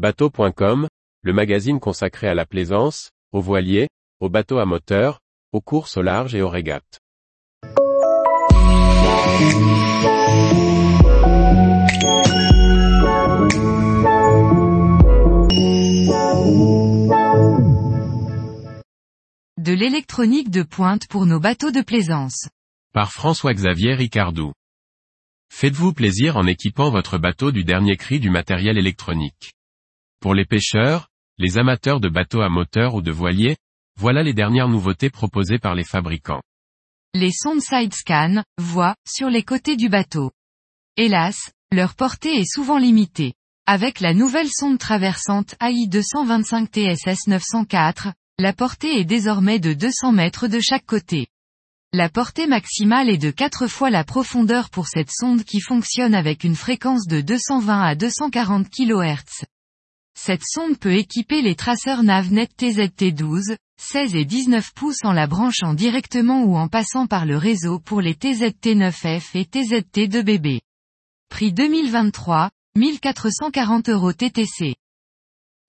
[0.00, 0.88] Bateau.com,
[1.20, 5.20] le magazine consacré à la plaisance, aux voiliers, aux bateaux à moteur,
[5.52, 7.00] aux courses au large et aux régates.
[19.58, 22.48] De l'électronique de pointe pour nos bateaux de plaisance.
[22.94, 24.54] Par François-Xavier Ricardou.
[25.52, 29.52] Faites-vous plaisir en équipant votre bateau du dernier cri du matériel électronique.
[30.20, 31.08] Pour les pêcheurs,
[31.38, 33.56] les amateurs de bateaux à moteur ou de voiliers,
[33.98, 36.42] voilà les dernières nouveautés proposées par les fabricants.
[37.14, 40.30] Les sondes side scan, voient, sur les côtés du bateau.
[40.98, 43.32] Hélas, leur portée est souvent limitée.
[43.64, 48.08] Avec la nouvelle sonde traversante AI 225 TSS 904,
[48.38, 51.28] la portée est désormais de 200 mètres de chaque côté.
[51.94, 56.44] La portée maximale est de 4 fois la profondeur pour cette sonde qui fonctionne avec
[56.44, 59.46] une fréquence de 220 à 240 kHz.
[60.22, 65.72] Cette sonde peut équiper les traceurs Navnet TZT12, 16 et 19 pouces en la branchant
[65.72, 70.60] directement ou en passant par le réseau pour les TZT9F et TZT2BB.
[71.30, 74.74] Prix 2023, 1440 euros TTC.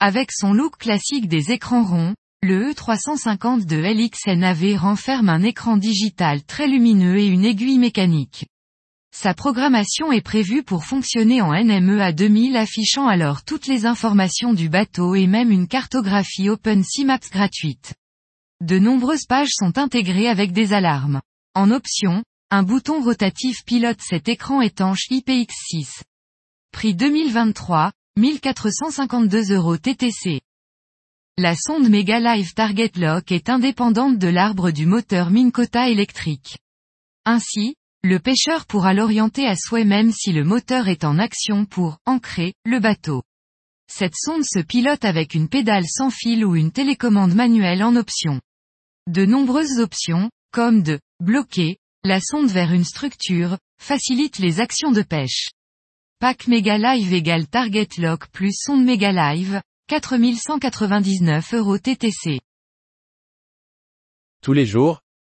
[0.02, 6.44] Avec son look classique des écrans ronds, le E350 de LXNAV renferme un écran digital
[6.44, 8.48] très lumineux et une aiguille mécanique.
[9.14, 14.70] Sa programmation est prévue pour fonctionner en NMEA 2000 affichant alors toutes les informations du
[14.70, 17.94] bateau et même une cartographie OpenSeaMaps gratuite.
[18.62, 21.22] De nombreuses pages sont intégrées avec des alarmes.
[21.56, 26.04] En option, un bouton rotatif pilote cet écran étanche IPX6.
[26.72, 30.42] Prix 2023, 1452 euros TTC.
[31.38, 36.58] La sonde Mega Live Target Lock est indépendante de l'arbre du moteur Minkota électrique.
[37.26, 42.00] Ainsi, le pêcheur pourra l'orienter à souhait même si le moteur est en action pour
[42.06, 43.24] ancrer le bateau.
[43.88, 48.42] Cette sonde se pilote avec une pédale sans fil ou une télécommande manuelle en option.
[49.08, 55.04] De nombreuses options, comme de bloquer la sonde vers une structure, facilitent les actions de
[55.04, 55.52] pêche.
[56.20, 62.40] Pack Mega Live égale Target Lock plus sonde Mega Live, 4199 euros TTC.
[64.42, 65.02] Tous les jours,